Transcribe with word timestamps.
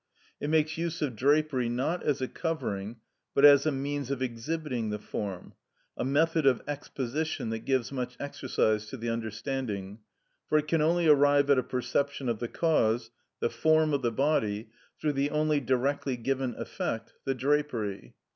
It 0.39 0.49
makes 0.49 0.79
use 0.79 1.03
of 1.03 1.15
drapery, 1.15 1.69
not 1.69 2.01
as 2.01 2.21
a 2.21 2.27
covering, 2.27 2.95
but 3.35 3.45
as 3.45 3.67
a 3.67 3.71
means 3.71 4.09
of 4.09 4.19
exhibiting 4.19 4.89
the 4.89 4.97
form, 4.97 5.53
a 5.95 6.03
method 6.03 6.47
of 6.47 6.59
exposition 6.67 7.51
that 7.51 7.65
gives 7.65 7.91
much 7.91 8.17
exercise 8.19 8.87
to 8.87 8.97
the 8.97 9.09
understanding, 9.11 9.99
for 10.49 10.57
it 10.57 10.67
can 10.67 10.81
only 10.81 11.05
arrive 11.07 11.51
at 11.51 11.59
a 11.59 11.61
perception 11.61 12.29
of 12.29 12.39
the 12.39 12.47
cause, 12.47 13.11
the 13.41 13.49
form 13.51 13.93
of 13.93 14.01
the 14.01 14.11
body, 14.11 14.71
through 14.99 15.13
the 15.13 15.29
only 15.29 15.59
directly 15.59 16.17
given 16.17 16.55
effect, 16.55 17.13
the 17.25 17.35
drapery. 17.35 18.15